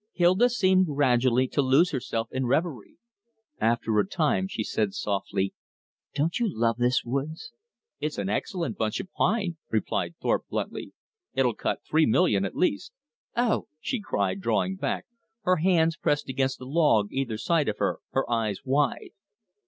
Hilda 0.13 0.49
seemed 0.49 0.87
gradually 0.87 1.47
to 1.49 1.61
lose 1.61 1.91
herself 1.91 2.27
in 2.31 2.47
reverie. 2.47 2.97
After 3.59 3.99
a 3.99 4.07
time 4.07 4.47
she 4.47 4.63
said 4.63 4.95
softly. 4.95 5.53
"Don't 6.15 6.39
you 6.39 6.47
love 6.49 6.77
this 6.77 7.05
woods?" 7.05 7.51
"It's 7.99 8.17
an 8.17 8.27
excellent 8.27 8.79
bunch 8.79 8.99
of 8.99 9.11
pine," 9.11 9.57
replied 9.69 10.15
Thorpe 10.19 10.47
bluntly. 10.49 10.93
"It'll 11.35 11.53
cut 11.53 11.81
three 11.87 12.07
million 12.07 12.45
at 12.45 12.55
least." 12.55 12.93
"Oh!" 13.37 13.67
she 13.79 13.99
cried 14.01 14.41
drawing 14.41 14.75
back, 14.75 15.05
her 15.43 15.57
hands 15.57 15.97
pressed 15.97 16.29
against 16.29 16.57
the 16.57 16.65
log 16.65 17.09
either 17.11 17.37
side 17.37 17.69
of 17.69 17.77
her, 17.77 17.99
her 18.09 18.27
eyes 18.27 18.61
wide. 18.65 19.11